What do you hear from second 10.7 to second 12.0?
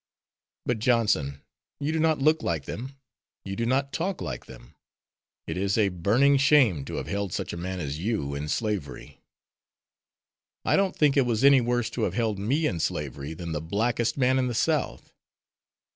don't think it was any worse